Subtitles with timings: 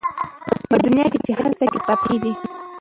[0.69, 2.31] په دنیا کي چي هر څه کتابخانې دي